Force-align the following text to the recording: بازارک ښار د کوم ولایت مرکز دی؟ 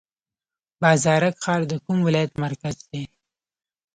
بازارک 0.81 1.35
ښار 1.43 1.61
د 1.71 1.73
کوم 1.85 1.97
ولایت 2.07 2.33
مرکز 2.43 2.77
دی؟ 2.89 3.03